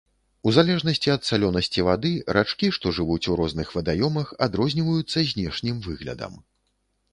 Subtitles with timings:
[0.49, 6.45] У залежнасці ад салёнасці вады рачкі, што жывуць у розных вадаёмах, адрозніваюцца знешнім выглядам.